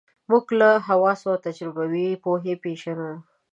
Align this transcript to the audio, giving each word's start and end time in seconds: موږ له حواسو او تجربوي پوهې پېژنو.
موږ 0.29 0.45
له 0.59 0.69
حواسو 0.87 1.25
او 1.33 1.37
تجربوي 1.47 2.07
پوهې 2.23 2.53
پېژنو. 2.63 3.11